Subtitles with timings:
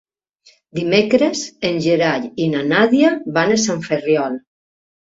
[0.79, 4.43] Dimecres en Gerai i na Nàdia van a Sant Ferriol.